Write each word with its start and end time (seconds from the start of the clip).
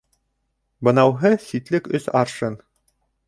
Бынауһы 0.87 1.31
ситлек 1.45 1.91
өс 1.99 2.09
аршын. 2.23 2.57